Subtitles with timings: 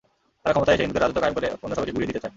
[0.41, 2.29] তারা ক্ষমতায় এসে হিন্দুদের রাজত্ব কায়েম করে অন্য সবাইকে গুঁড়িয়ে দিতে চায়।